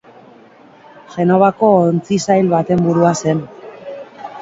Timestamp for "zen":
3.25-3.49